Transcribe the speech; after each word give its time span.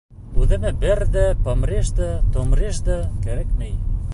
Үҙемә 0.43 0.71
бер 0.83 1.01
ҙә 1.17 1.25
помреж 1.49 1.91
да, 2.01 2.09
томреж 2.37 2.81
да 2.89 2.97
кәрәкмәй. 3.27 3.75